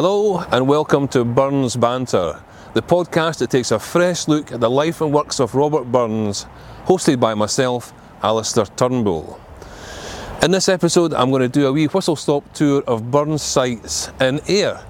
[0.00, 2.40] Hello and welcome to Burns Banter,
[2.72, 6.46] the podcast that takes a fresh look at the life and works of Robert Burns,
[6.84, 9.40] hosted by myself, Alistair Turnbull.
[10.40, 14.12] In this episode, I'm going to do a wee whistle stop tour of Burns sites
[14.20, 14.80] in Ayr.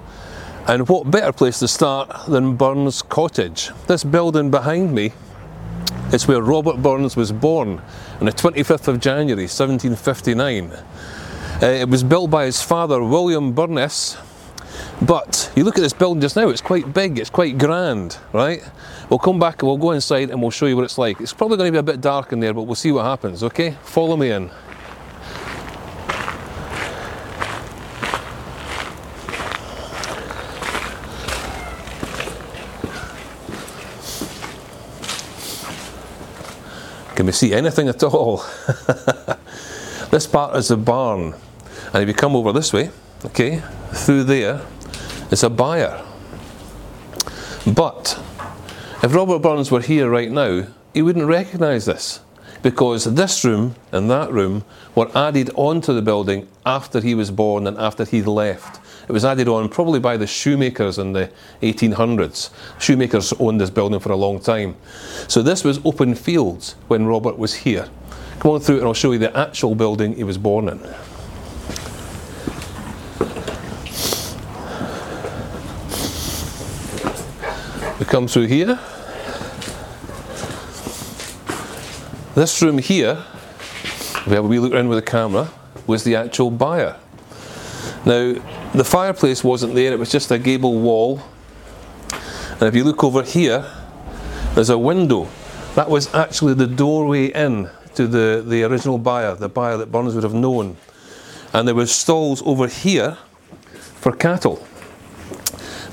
[0.67, 3.71] And what better place to start than Burns Cottage?
[3.87, 5.13] This building behind me
[6.13, 7.81] is where Robert Burns was born
[8.19, 10.69] on the 25th of January 1759.
[10.69, 14.15] Uh, it was built by his father, William Burness,
[15.01, 18.61] but you look at this building just now, it's quite big, it's quite grand, right?
[19.09, 21.21] We'll come back and we'll go inside and we'll show you what it's like.
[21.21, 23.43] It's probably going to be a bit dark in there, but we'll see what happens,
[23.43, 23.71] okay?
[23.83, 24.51] Follow me in.
[37.15, 38.37] Can we see anything at all?
[40.09, 41.33] this part is the barn.
[41.93, 42.91] And if you come over this way,
[43.25, 44.61] okay, through there,
[45.31, 46.03] is a byre.
[47.65, 48.19] But
[49.03, 52.21] if Robert Burns were here right now, he wouldn't recognise this
[52.61, 54.63] because this room and that room
[54.95, 58.79] were added onto the building after he was born and after he left.
[59.07, 62.51] It was added on probably by the shoemakers in the 1800s.
[62.79, 64.75] Shoemakers owned this building for a long time.
[65.27, 67.89] So this was open fields when Robert was here.
[68.39, 70.79] Come on through and I'll show you the actual building he was born in.
[78.09, 78.79] Come through here.
[82.33, 83.23] This room here,
[84.25, 85.51] we have a look around with the camera,
[85.85, 86.95] was the actual byre.
[88.07, 88.33] Now,
[88.73, 91.21] the fireplace wasn't there, it was just a gable wall.
[92.53, 93.63] And if you look over here,
[94.55, 95.29] there's a window.
[95.75, 100.15] That was actually the doorway in to the, the original byre, the byre that Burns
[100.15, 100.77] would have known.
[101.53, 103.19] And there were stalls over here
[103.75, 104.65] for cattle.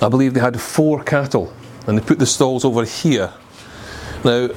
[0.00, 1.52] I believe they had four cattle,
[1.86, 3.32] and they put the stalls over here.
[4.24, 4.48] Now,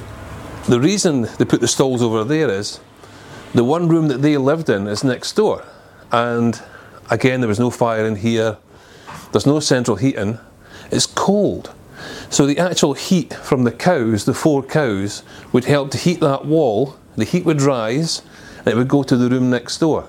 [0.68, 2.80] the reason they put the stalls over there is
[3.54, 5.64] the one room that they lived in is next door.
[6.12, 6.60] And
[7.10, 8.58] again, there was no fire in here,
[9.32, 10.38] there's no central heating,
[10.90, 11.72] it's cold.
[12.30, 15.22] So the actual heat from the cows, the four cows,
[15.52, 18.22] would help to heat that wall, the heat would rise,
[18.58, 20.08] and it would go to the room next door.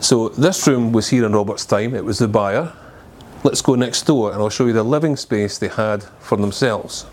[0.00, 2.72] So this room was here in Robert's time, it was the byre.
[3.44, 7.06] Let's go next door and I'll show you the living space they had for themselves.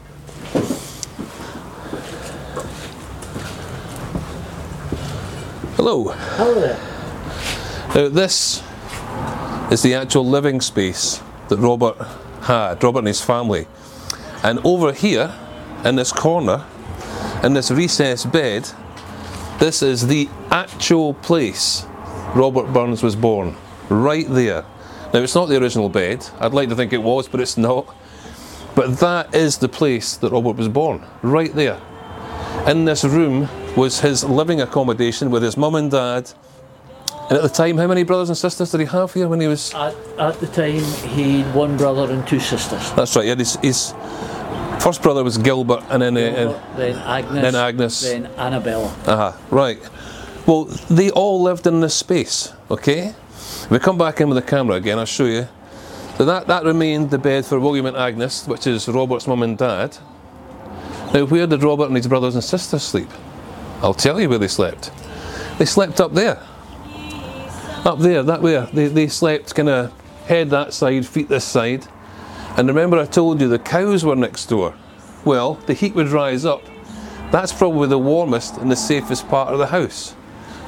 [5.75, 6.09] Hello.
[6.09, 6.77] Hello there.
[7.95, 8.61] Now, this
[9.71, 11.97] is the actual living space that Robert
[12.41, 13.65] had, Robert and his family.
[14.43, 15.33] And over here,
[15.83, 16.63] in this corner,
[17.43, 18.69] in this recessed bed,
[19.57, 21.85] this is the actual place
[22.35, 23.55] Robert Burns was born.
[23.89, 24.65] Right there.
[25.13, 26.25] Now, it's not the original bed.
[26.39, 27.95] I'd like to think it was, but it's not.
[28.75, 31.03] But that is the place that Robert was born.
[31.23, 31.81] Right there.
[32.67, 36.31] In this room was his living accommodation with his mum and dad.
[37.29, 39.47] And at the time, how many brothers and sisters did he have here when he
[39.47, 39.73] was.
[39.73, 42.91] At, at the time, he had one brother and two sisters.
[42.93, 43.93] That's right, yeah, his, his
[44.79, 46.17] first brother was Gilbert, and then.
[46.17, 47.41] Uh, then Agnes.
[47.41, 48.01] then Agnes.
[48.01, 48.95] Then Annabella.
[49.07, 49.79] uh, uh right.
[50.45, 53.13] Well, they all lived in this space, okay?
[53.63, 55.47] If we come back in with the camera again, I'll show you.
[56.17, 59.57] So that, that remained the bed for William and Agnes, which is Robert's mum and
[59.57, 59.97] dad.
[61.13, 63.09] Now, where did Robert and his brothers and sisters sleep?
[63.81, 64.91] I'll tell you where they slept.
[65.57, 66.41] They slept up there.
[67.85, 68.67] Up there, that way.
[68.73, 69.93] They, they slept kind of
[70.27, 71.87] head that side, feet this side.
[72.57, 74.75] And remember, I told you the cows were next door.
[75.23, 76.61] Well, the heat would rise up.
[77.31, 80.15] That's probably the warmest and the safest part of the house.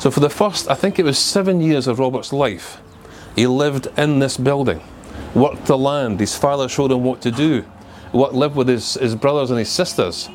[0.01, 2.81] So, for the first, I think it was seven years of Robert's life,
[3.35, 4.81] he lived in this building,
[5.35, 6.19] worked the land.
[6.19, 7.61] His father showed him what to do,
[8.11, 10.27] what lived with his, his brothers and his sisters.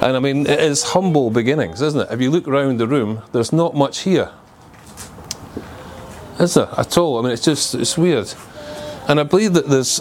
[0.00, 2.08] And I mean, it is humble beginnings, isn't it?
[2.10, 4.30] If you look around the room, there's not much here.
[6.40, 7.18] Is there at all?
[7.18, 8.32] I mean, it's just, it's weird.
[9.08, 10.00] And I believe that there's,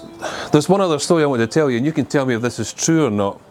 [0.54, 2.42] there's one other story I want to tell you, and you can tell me if
[2.42, 3.42] this is true or not.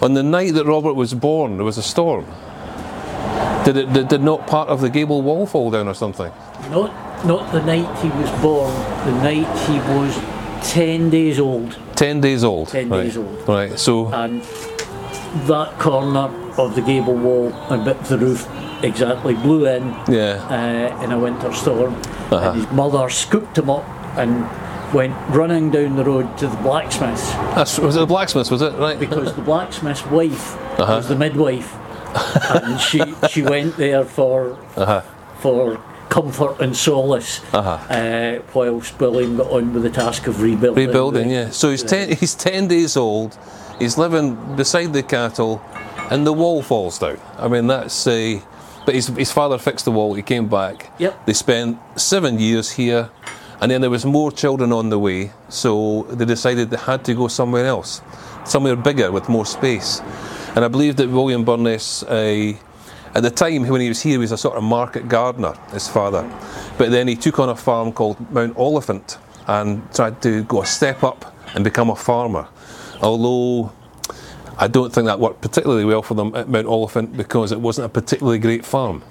[0.00, 2.24] On the night that Robert was born, there was a storm.
[3.68, 6.32] Did, it, did, did not part of the gable wall fall down or something?
[6.70, 8.72] Not, not the night he was born,
[9.04, 11.76] the night he was 10 days old.
[11.94, 12.68] 10 days old.
[12.68, 13.02] 10 right.
[13.02, 13.46] days old.
[13.46, 14.40] Right, so, And
[15.46, 18.48] that corner of the gable wall and bit of the roof
[18.82, 20.46] exactly blew in yeah.
[20.48, 21.92] uh, in a winter storm.
[21.92, 22.36] Uh-huh.
[22.38, 23.84] And his mother scooped him up
[24.16, 24.48] and
[24.94, 28.72] went running down the road to the blacksmith's That's, was it the blacksmith, was it?
[28.78, 28.98] Right.
[28.98, 30.96] because the blacksmith's wife Uh-huh.
[30.96, 31.76] was the midwife,
[32.64, 35.00] and she she went there for Uh-huh.
[35.40, 35.78] for
[36.08, 37.70] comfort and solace Uh-huh.
[37.94, 40.86] uh, whilst William got on with the task of rebuilding.
[40.86, 41.50] Rebuilding, the- yeah.
[41.50, 43.36] So he's ten, he's ten days old.
[43.78, 45.60] He's living beside the cattle,
[46.10, 47.18] and the wall falls down.
[47.38, 48.42] I mean, that's a.
[48.86, 50.14] But his, his father fixed the wall.
[50.14, 50.90] He came back.
[50.98, 51.26] Yep.
[51.26, 53.10] They spent seven years here,
[53.60, 55.30] and then there was more children on the way.
[55.50, 58.00] So they decided they had to go somewhere else,
[58.44, 60.00] somewhere bigger with more space.
[60.54, 62.58] And I believe that William Burness, uh,
[63.14, 65.54] at the time when he was here, he was a sort of market gardener.
[65.72, 66.28] His father,
[66.76, 70.66] but then he took on a farm called Mount Oliphant and tried to go a
[70.66, 72.48] step up and become a farmer.
[73.00, 73.72] Although
[74.58, 77.86] I don't think that worked particularly well for them at Mount Oliphant because it wasn't
[77.86, 79.02] a particularly great farm.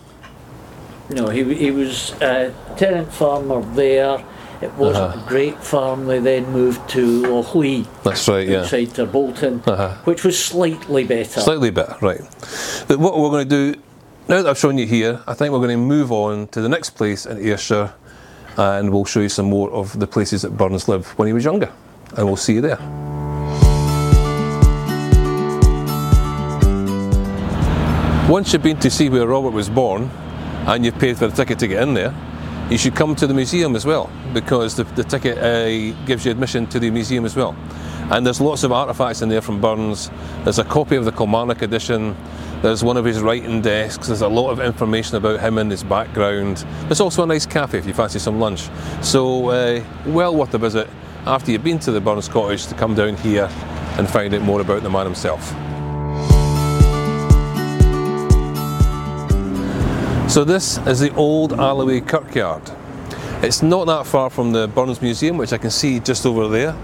[1.09, 4.23] No, he, he was a tenant farmer there.
[4.61, 5.25] It wasn't Uh-huh.
[5.25, 6.07] a great farm.
[6.07, 8.61] They then moved to Lochlee, That's right, yeah.
[8.61, 9.89] outside Tarbolton, Uh-huh.
[10.05, 11.39] which was slightly better.
[11.41, 12.21] Slightly better, right.
[12.87, 13.79] But what we're going to do,
[14.27, 16.69] now that I've shown you here, I think we're going to move on to the
[16.69, 17.93] next place in Ayrshire
[18.57, 21.43] and we'll show you some more of the places that Burns lived when he was
[21.45, 21.71] younger.
[22.15, 22.79] And we'll see you there.
[28.29, 30.03] Once you've been to see where Robert was born
[30.67, 32.13] and you've paid for the ticket to get in there,
[32.69, 36.31] you should come to the museum as well because the, the ticket uh, gives you
[36.31, 37.55] admission to the museum as well.
[38.11, 40.09] And there's lots of artefacts in there from Burns.
[40.43, 42.15] There's a copy of the Kilmarnock edition.
[42.61, 44.07] There's one of his writing desks.
[44.07, 46.65] There's a lot of information about him and his background.
[46.83, 48.69] There's also a nice cafe if you fancy some lunch.
[49.01, 50.89] So, uh, well worth a visit
[51.25, 53.49] after you've been to the Burns cottage to come down here
[53.97, 55.53] and find out more about the man himself.
[60.37, 62.61] So this is the old Alloway Kirkyard.
[63.41, 66.77] It's not that far from the Burns Museum, which I can see just over there,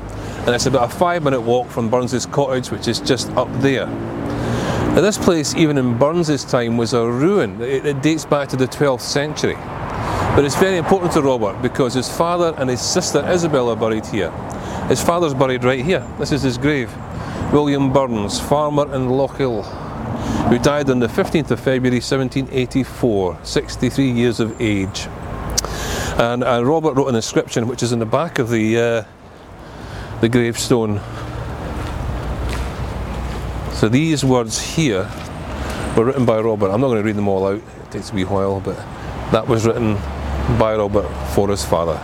[0.48, 3.86] and it's about a five minute walk from Burns's cottage, which is just up there.
[3.86, 7.62] Now this place, even in Burns's time, was a ruin.
[7.62, 9.54] It, it dates back to the 12th century.
[9.54, 14.08] But it's very important to Robert because his father and his sister Isabel are buried
[14.08, 14.32] here.
[14.88, 16.04] His father's buried right here.
[16.18, 16.92] This is his grave.
[17.54, 19.93] William Burns, farmer in Lochlee,
[20.50, 25.08] who died on the 15th of February 1784, 63 years of age.
[26.20, 29.04] And, and Robert wrote an inscription which is in the back of the, uh,
[30.22, 31.00] the gravestone.
[33.74, 35.10] So these words here
[35.98, 36.70] were written by Robert.
[36.70, 38.78] I'm not going to read them all out, it takes a wee while, but
[39.32, 39.96] that was written
[40.60, 42.00] by Robert for his father.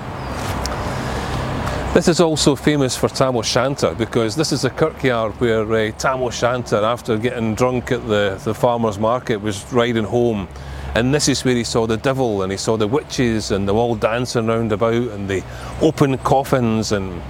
[2.00, 6.22] This is also famous for Tam O'Shanter because this is the kirkyard where uh, Tam
[6.22, 10.48] O'Shanter, after getting drunk at the, the farmer's market, was riding home.
[10.96, 13.76] And this is where he saw the devil and he saw the witches and them
[13.76, 15.44] all dancing round about and the
[15.82, 17.22] open coffins and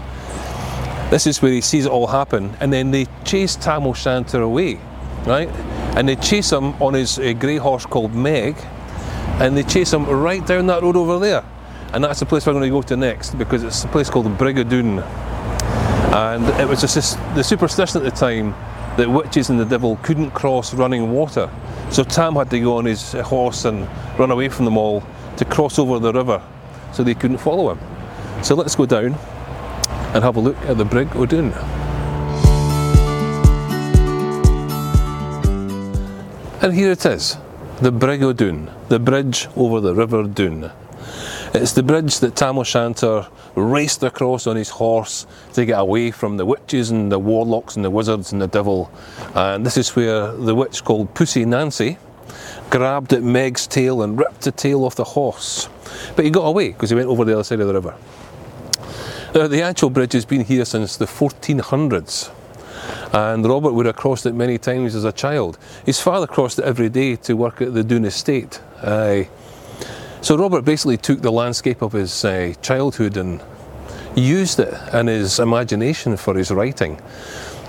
[1.10, 2.56] this is where he sees it all happen.
[2.60, 4.80] And then they chase Tam O'Shanter away,
[5.26, 5.50] right?
[5.98, 8.56] And they chase him on his uh, grey horse called Meg
[9.40, 11.44] and they chase him right down that road over there.
[11.92, 14.38] And that's the place we're going to go to next because it's a place called
[14.38, 15.00] Brig O'Doon.
[15.00, 18.52] And it was just the superstition at the time
[18.98, 21.50] that witches and the devil couldn't cross running water.
[21.90, 23.88] So Tam had to go on his horse and
[24.20, 25.04] run away from them all
[25.38, 26.42] to cross over the river
[26.94, 27.80] so they couldn't follow him.
[28.44, 29.16] So let's go down
[30.14, 31.54] and have a look at the Brig O'Doon.
[36.62, 37.38] And here it is,
[37.82, 40.72] the Brig O'Doon, the bridge over the River Doon.
[41.52, 46.38] It's the bridge that Tam O'Shanter raced across on his horse to get away from
[46.38, 48.92] the witches and the warlocks and the wizards and the devil.
[49.34, 51.98] And this is where the witch called Pussy Nancy
[52.70, 55.68] grabbed at Meg's tail and ripped the tail off the horse.
[56.16, 57.96] But he got away because he went over the other side of the river.
[59.34, 62.32] Now, the actual bridge has been here since the 1400s.
[63.12, 65.58] And Robert would have crossed it many times as a child.
[65.84, 68.62] His father crossed it every day to work at the Doon estate.
[68.82, 69.24] Uh,
[70.22, 73.42] so Robert basically took the landscape of his uh, childhood and
[74.16, 77.02] used it and his imagination for his writing.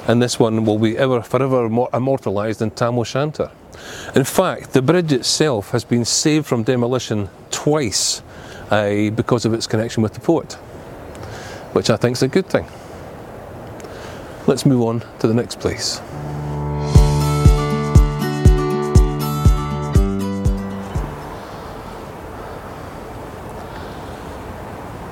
[0.09, 3.51] And this one will be ever forever immortalised in Tam O'Shanter.
[4.15, 8.23] In fact, the bridge itself has been saved from demolition twice
[8.71, 10.55] uh, because of its connection with the poet,
[11.73, 12.67] which I think is a good thing.
[14.47, 16.01] Let's move on to the next place.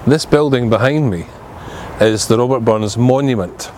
[0.09, 1.27] This building behind me
[2.01, 3.71] is the Robert Burns Monument.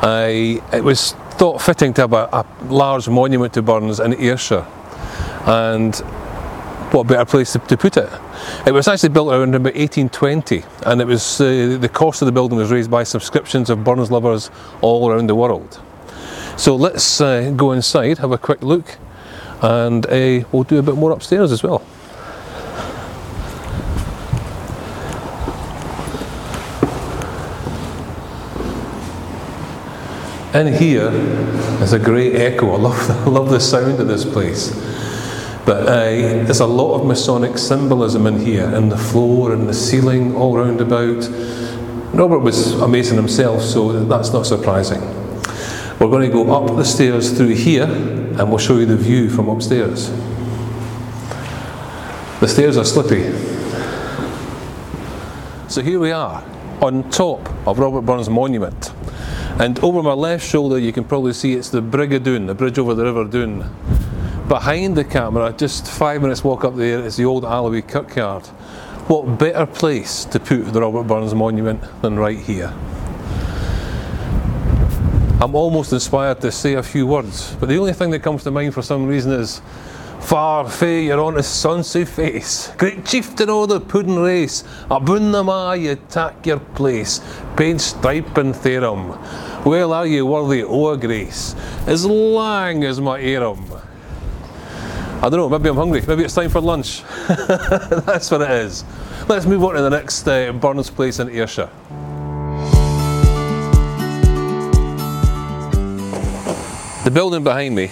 [0.00, 4.64] I, it was thought fitting to have a, a large monument to Burns in Ayrshire,
[5.44, 5.96] and
[6.92, 8.08] what better place to, to put it?
[8.64, 12.32] It was actually built around about 1820, and it was uh, the cost of the
[12.32, 15.80] building was raised by subscriptions of Burns lovers all around the world.
[16.56, 18.98] So let's uh, go inside, have a quick look,
[19.62, 21.84] and uh, we'll do a bit more upstairs as well.
[30.54, 31.08] In here
[31.82, 32.74] is a great echo.
[32.74, 34.70] I love, love the sound of this place.
[35.66, 39.74] But uh, there's a lot of Masonic symbolism in here, in the floor and the
[39.74, 41.28] ceiling, all round about.
[42.14, 45.00] Robert was a Mason himself, so that's not surprising.
[45.98, 49.30] We're going to go up the stairs through here, and we'll show you the view
[49.30, 50.10] from upstairs.
[52.38, 53.24] The stairs are slippy.
[55.68, 56.44] So here we are,
[56.80, 58.93] on top of Robert Burns Monument.
[59.58, 62.54] And over my left shoulder, you can probably see it's the Brig of Doon, the
[62.54, 63.64] bridge over the River Doon.
[64.48, 68.46] Behind the camera, just five minutes walk up there, is the old Alloway Kirkyard.
[69.06, 72.74] What better place to put the Robert Burns Monument than right here?
[75.40, 78.50] I'm almost inspired to say a few words, but the only thing that comes to
[78.50, 79.62] mind for some reason is
[80.24, 85.74] Far fae your honest sonsy face, great chieftain o' the puddin' race, aboon the ma
[85.74, 87.20] ye tak your place,
[87.58, 89.18] paint and therum.
[89.66, 91.54] Well are ye worthy o' grace,
[91.86, 93.82] as lang as my earum.
[95.22, 97.02] I don't know, maybe I'm hungry, maybe it's time for lunch.
[97.28, 98.82] That's what it is.
[99.28, 101.68] Let's move on to the next uh, Burns place in Ayrshire.
[107.04, 107.90] The building behind me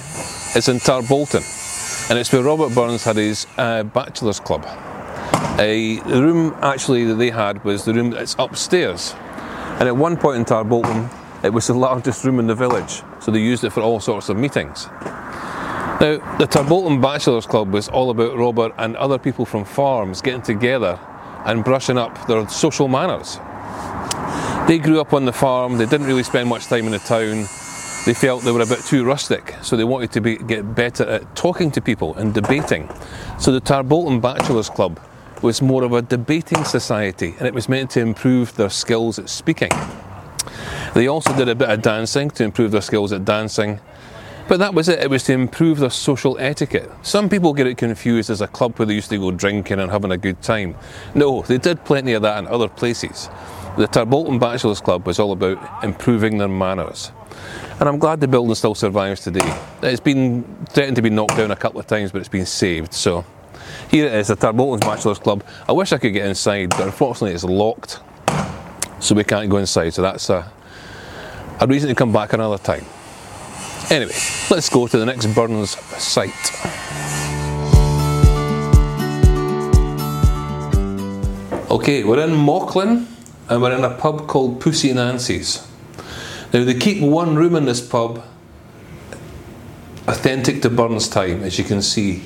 [0.56, 1.61] is in Tarbolton
[2.10, 4.64] and it's where Robert Burns had his uh, bachelor's club.
[5.58, 9.14] A, the room actually that they had was the room that's upstairs,
[9.78, 11.10] and at one point in Tarbolton,
[11.44, 14.28] it was the largest room in the village, so they used it for all sorts
[14.28, 14.86] of meetings.
[16.00, 20.42] Now, the Tarbolton Bachelors Club was all about Robert and other people from farms getting
[20.42, 20.98] together
[21.44, 23.38] and brushing up their social manners.
[24.68, 27.46] They grew up on the farm, they didn't really spend much time in the town,
[28.04, 31.04] they felt they were a bit too rustic, so they wanted to be, get better
[31.04, 32.90] at talking to people and debating.
[33.38, 34.98] So the Tarbolton Bachelors Club
[35.40, 39.28] was more of a debating society, and it was meant to improve their skills at
[39.28, 39.70] speaking.
[40.94, 43.78] They also did a bit of dancing to improve their skills at dancing.
[44.48, 46.90] But that was it, it was to improve their social etiquette.
[47.02, 49.92] Some people get it confused as a club where they used to go drinking and
[49.92, 50.74] having a good time.
[51.14, 53.28] No, they did plenty of that in other places.
[53.78, 57.12] The Tarbolton Bachelors Club was all about improving their manners
[57.80, 59.58] and I'm glad the building still survives today.
[59.82, 62.92] It's been threatened to be knocked down a couple of times, but it's been saved.
[62.92, 63.24] So
[63.90, 65.44] here it is, the Tarbolton's Bachelors Club.
[65.68, 68.00] I wish I could get inside, but unfortunately it's locked,
[69.00, 69.90] so we can't go inside.
[69.90, 70.50] So that's a,
[71.60, 72.84] a reason to come back another time.
[73.90, 74.12] Anyway,
[74.50, 75.70] let's go to the next Burns
[76.02, 76.30] site.
[81.70, 83.06] Okay, we're in Mauchline
[83.48, 85.66] and we're in a pub called Poosie Nansie's.
[86.52, 88.22] Now they keep one room in this pub
[90.06, 92.22] authentic to Burns time, as you can see.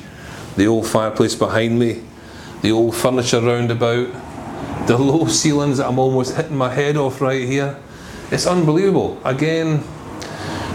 [0.57, 2.03] The old fireplace behind me,
[2.63, 4.09] the old furniture round about,
[4.87, 7.79] the low ceilings that I'm almost hitting my head off right here.
[8.31, 9.21] It's unbelievable.
[9.25, 9.85] Again,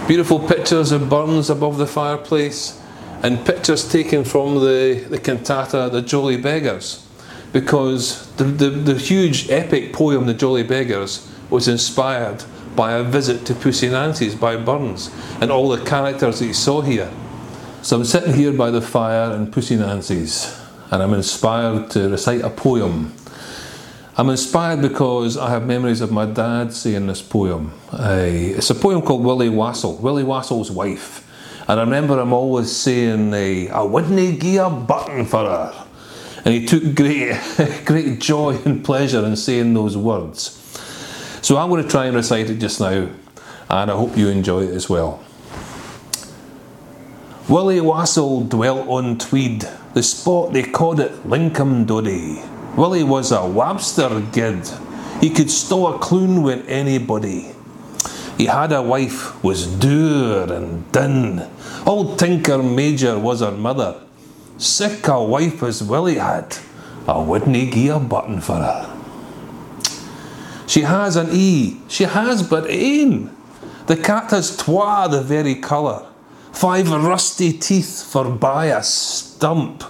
[0.08, 2.80] beautiful pictures of Burns above the fireplace
[3.24, 7.06] and pictures taken from the, the cantata The Jolly Beggars
[7.52, 12.44] because the, the, the huge epic poem The Jolly Beggars was inspired
[12.76, 15.12] by a visit to Poosie Nansie's by Burns
[15.42, 17.12] and all the characters that you saw here.
[17.82, 20.60] So I'm sitting here by the fire in Poosie Nansie's
[20.92, 23.14] and I'm inspired to recite a poem.
[24.18, 27.72] I'm inspired because I have memories of my dad saying this poem.
[27.92, 31.28] Uh, it's a poem called Willie Wastle, Willie Wastle's wife.
[31.68, 35.88] And I remember him always saying, uh, I wouldn't give a button for her.
[36.44, 37.40] And he took great,
[37.86, 40.61] great joy and pleasure in saying those words.
[41.42, 43.10] So I'm going to try and recite it just now,
[43.70, 45.24] and I hope you enjoy it as well.
[47.50, 52.78] Willie Wastle dwelt on Tweed, the spot they called it Linkumdoddie.
[52.78, 54.70] Willie was a Webster gid.
[55.20, 57.52] He could stow a clune with anybody.
[58.38, 61.50] He had a wife, was dour and din.
[61.86, 64.00] Old Tinker Major was her mother.
[64.58, 66.56] Sick a wife as Willie had,
[67.08, 68.91] I wouldn't a button for her.
[70.72, 71.82] She has an E.
[71.90, 73.30] She has but ane.
[73.88, 76.06] The cat has twa the very colour.
[76.54, 79.84] Five rusty teeth for by a stump.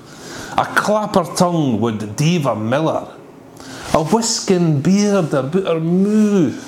[0.57, 3.15] A clapper tongue would Diva Miller.
[3.93, 6.59] A whiskin beard about her moo.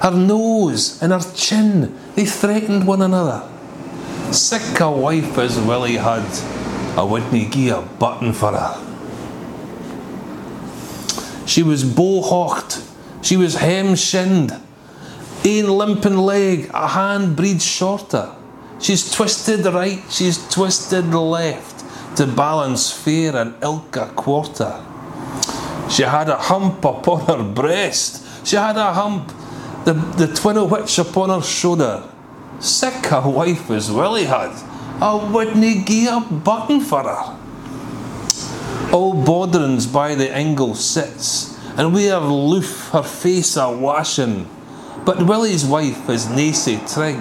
[0.00, 3.42] Her nose and her chin, they threatened one another.
[4.30, 6.22] Sick a wife as Willie had,
[6.96, 8.93] I wouldn't gie a button for her.
[11.54, 12.82] She was bow-hawked,
[13.22, 14.60] she was hem-shinned,
[15.44, 18.34] ane limping leg, a hand breeds shorter.
[18.80, 24.84] She's twisted right, she's twisted left, to balance fair and ilka quarter.
[25.88, 29.30] She had a hump upon her breast, she had a hump
[29.84, 32.02] the, the twin o' which upon her shoulder,
[32.58, 34.50] sick a wife as Willie had,
[35.00, 37.43] I wouldn't gie a button for her.
[38.94, 44.48] Old Bodrins by the ingle sits, and we have loof her face a washing.
[45.04, 46.52] But Willie's wife is nae
[46.86, 47.18] trig.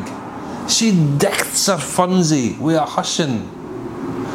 [0.70, 3.50] She dichts her funsy wi' a hushin'.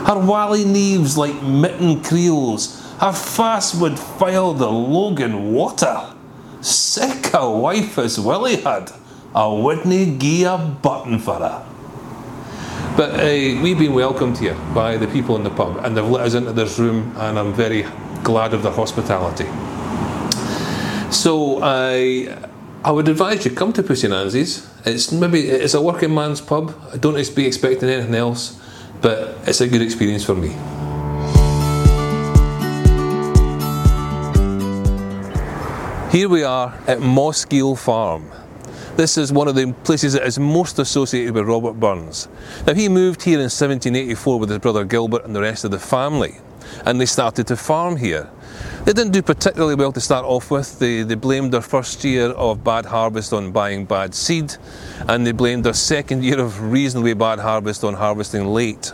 [0.05, 6.13] Her wally neaves like mitten creels, her face would file the Logan water.
[6.61, 8.91] Sick a wife as Willie had,
[9.33, 11.65] I wouldn't a button for her.
[12.99, 16.27] But uh, we've been welcomed here by the people in the pub, and they've let
[16.27, 17.87] us into this room, and I'm very
[18.25, 19.45] glad of their hospitality.
[21.13, 22.37] So I,
[22.83, 24.69] I would advise you come to Poosie Nansie's.
[24.85, 26.75] It's maybe it's a working man's pub.
[26.93, 28.61] I don't be expecting anything else,
[29.01, 30.49] but it's a good experience for me.
[36.11, 38.33] Here we are at Mossgiel Farm.
[38.99, 42.27] This is one of the places that is most associated with Robert Burns.
[42.67, 45.79] Now, he moved here in 1784 with his brother Gilbert and the rest of the
[45.79, 46.39] family,
[46.85, 48.29] and they started to farm here.
[48.87, 50.81] They didn't do particularly well to start off with.
[50.81, 54.57] They, they blamed their first year of bad harvest on buying bad seed,
[55.07, 58.93] and they blamed their second year of reasonably bad harvest on harvesting late.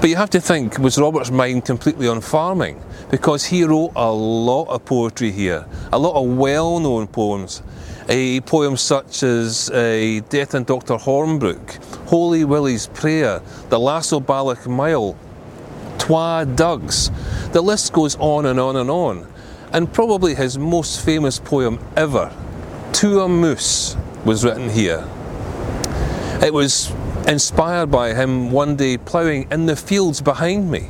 [0.00, 2.82] But you have to think, was Robert's mind completely on farming?
[3.08, 7.62] Because he wrote a lot of poetry here, a lot of well known poems.
[8.08, 10.94] A poems such as uh, Death and Dr.
[10.94, 15.16] Hornbook, Holy Willie's Prayer, The Lass o' Ballochmyle,
[15.98, 17.10] Twa Dugs.
[17.52, 19.32] The list goes on and on and on.
[19.72, 22.32] And probably his most famous poem ever,
[22.94, 25.08] To a Moose, was written here.
[26.42, 26.92] It was
[27.28, 30.88] inspired by him one day ploughing in the fields behind me.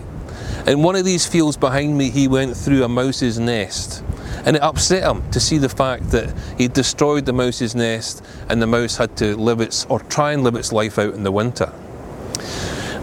[0.67, 4.03] In one of these fields behind me, he went through a mouse's nest.
[4.45, 8.61] And it upset him to see the fact that he destroyed the mouse's nest and
[8.61, 11.33] the mouse had to live its, or try and live its life out in the
[11.33, 11.73] winter.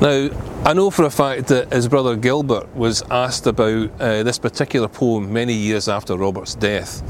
[0.01, 0.29] Now,
[0.63, 4.87] I know for a fact that his brother Gilbert was asked about uh, this particular
[4.87, 7.01] poem many years after Robert's death.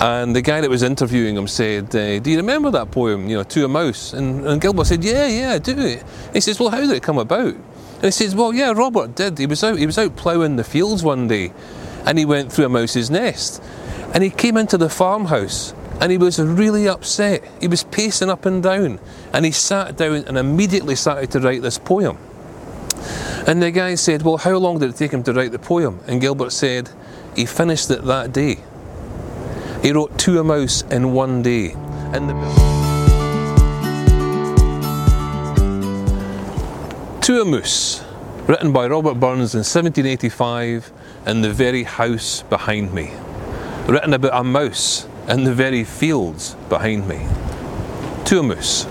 [0.00, 3.36] And the guy that was interviewing him said, uh, Do you remember that poem, you
[3.36, 4.12] know, To a Mouse?
[4.12, 5.72] And, and Gilbert said, Yeah, yeah, I do.
[5.72, 7.54] And he says, Well, how did it come about?
[7.54, 9.38] And he says, Well, yeah, Robert did.
[9.38, 11.52] He was out, he was out ploughing the fields one day
[12.04, 13.62] and he went through a mouse's nest.
[14.14, 17.42] And he came into the farmhouse and he was really upset.
[17.60, 18.98] He was pacing up and down
[19.32, 22.18] and he sat down and immediately started to write this poem.
[23.46, 26.00] And the guy said, Well, how long did it take him to write the poem?
[26.06, 26.90] And Gilbert said,
[27.34, 28.58] He finished it that day.
[29.82, 31.72] He wrote To a Mouse in one day.
[32.12, 32.34] And the
[37.22, 38.04] To a Moose,
[38.46, 40.92] written by Robert Burns in 1785
[41.26, 43.12] in the very house behind me.
[43.86, 47.26] Written about a mouse in the very fields behind me.
[48.26, 48.86] To a moose.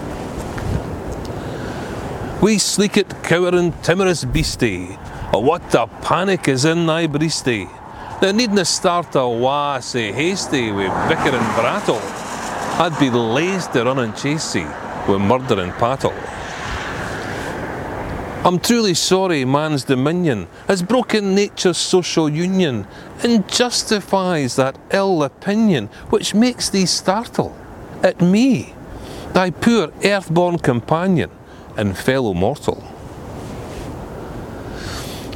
[2.42, 4.98] We sleekit, cowering, timorous beastie,
[5.32, 7.70] oh, what a panic is in thy breastie.
[8.20, 12.02] Thou needna start a wa sae hasty wi' bicker and brattle.
[12.80, 14.66] I'd be lazy to run and chase thee
[15.08, 16.14] wi' murder and pattle.
[18.44, 22.88] I'm truly sorry man's dominion has broken nature's social union
[23.22, 27.56] and justifies that ill opinion which makes thee startle
[28.02, 28.74] at me,
[29.34, 31.30] thy poor earth-born companion
[31.78, 32.84] and fellow mortal.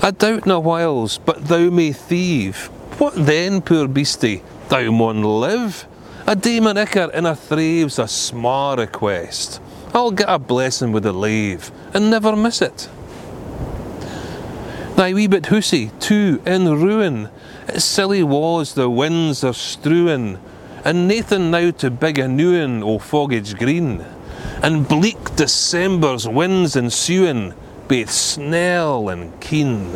[0.01, 2.71] I doubt na whiles, but thou may thieve.
[2.97, 5.87] What then, poor beastie, thou maun live?
[6.25, 9.61] A demon icker in a thrave's a sma request.
[9.95, 12.89] I'll get a blessing with the lave and never miss it.
[14.97, 17.29] Thy wee bit hussy, too, in ruin,
[17.69, 20.38] its silly was the winds are strewin',
[20.84, 24.03] and Nathan now to big a newin' o' Foggage Green,
[24.62, 27.53] and bleak December's winds ensuing,
[27.88, 29.93] baith snell and keen.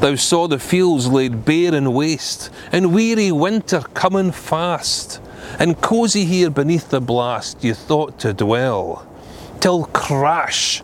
[0.00, 5.22] Thou saw the fields laid bare and waste, and weary winter coming fast,
[5.58, 9.06] and cosy here beneath the blast you thought to dwell,
[9.60, 10.82] till crash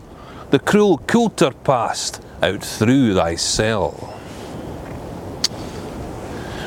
[0.51, 4.15] the cruel coulter passed out through thy cell.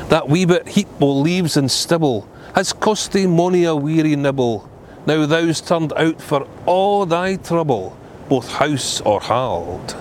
[0.09, 4.69] That wee bit heap o' leaves and stibble has cost thee mony a weary nibble.
[5.05, 7.97] Now thou's turned out for all thy trouble,
[8.29, 9.95] both house or hald,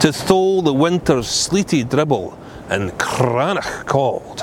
[0.00, 2.36] to thole the winter's sleety dribble
[2.68, 4.38] and cranach called.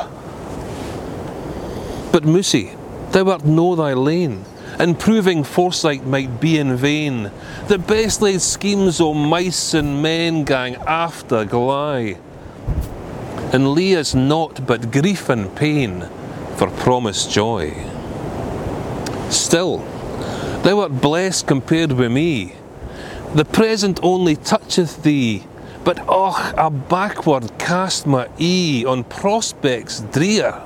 [2.11, 2.77] But Moosey,
[3.11, 4.45] thou art no thy lane,
[4.77, 7.31] and proving foresight might be in vain.
[7.67, 12.17] The best laid schemes o' mice and men gang after gly,
[13.51, 16.07] and us naught but grief and pain,
[16.55, 17.73] for promised joy.
[19.29, 19.77] Still,
[20.63, 22.55] thou art blessed compared with me.
[23.33, 25.43] The present only toucheth thee,
[25.83, 30.61] but och, a backward cast my ee on prospects drear.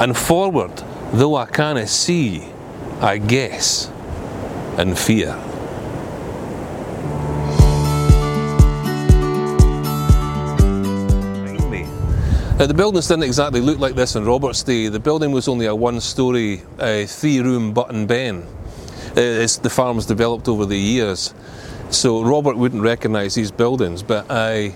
[0.00, 2.44] And forward, though I canna see,
[3.00, 3.90] I guess
[4.78, 5.36] and fear.
[12.58, 14.86] Now, the buildings didn't exactly look like this in Robert's day.
[14.86, 18.46] The building was only a one story, uh, three room but and ben.
[19.16, 21.34] Uh, as the farms developed over the years.
[21.90, 24.74] So Robert wouldn't recognise these buildings, but I.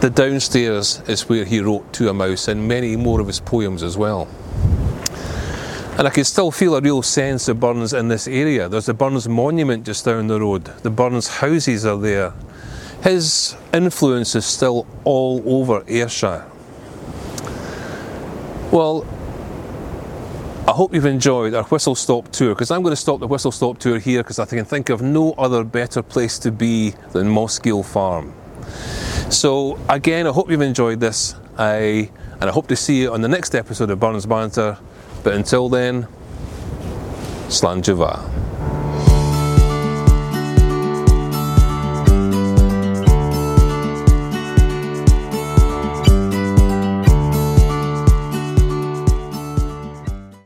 [0.00, 3.82] The downstairs is where he wrote To a Mouse and many more of his poems
[3.82, 4.28] as well.
[6.00, 8.70] And I can still feel a real sense of Burns in this area.
[8.70, 12.32] There's the Burns Monument just down the road, the Burns houses are there.
[13.02, 16.46] His influence is still all over Ayrshire.
[18.72, 19.06] Well,
[20.66, 23.52] I hope you've enjoyed our whistle stop tour because I'm going to stop the whistle
[23.52, 27.28] stop tour here because I can think of no other better place to be than
[27.28, 28.32] Mossgiel Farm.
[29.30, 32.10] So, again, I hope you've enjoyed this, I,
[32.40, 34.78] and I hope to see you on the next episode of Burns Banter.
[35.22, 36.06] But until then,
[37.48, 37.82] Slán